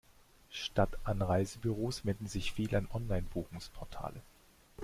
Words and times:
Statt 0.49 0.89
an 1.03 1.21
Reisebüros 1.21 2.05
wenden 2.07 2.25
sich 2.25 2.53
viele 2.53 2.75
an 2.79 2.87
Online-Buchungsportale. 2.91 4.19